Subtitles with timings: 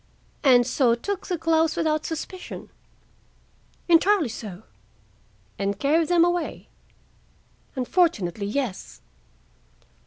[0.43, 2.71] "And so took the gloves without suspicion?"
[3.87, 4.63] "Entirely so."
[5.59, 6.69] "And carried them away?"
[7.75, 9.01] "Unfortunately, yes."